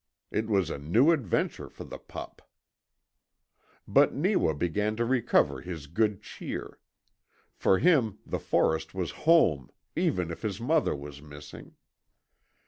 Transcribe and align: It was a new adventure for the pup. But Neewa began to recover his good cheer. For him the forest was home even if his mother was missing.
It 0.31 0.49
was 0.49 0.71
a 0.71 0.79
new 0.79 1.11
adventure 1.11 1.69
for 1.69 1.83
the 1.83 1.99
pup. 1.99 2.41
But 3.87 4.15
Neewa 4.15 4.53
began 4.55 4.95
to 4.95 5.05
recover 5.05 5.61
his 5.61 5.85
good 5.85 6.23
cheer. 6.23 6.79
For 7.53 7.77
him 7.77 8.17
the 8.25 8.39
forest 8.39 8.95
was 8.95 9.11
home 9.29 9.69
even 9.95 10.31
if 10.31 10.41
his 10.41 10.59
mother 10.59 10.95
was 10.95 11.21
missing. 11.21 11.75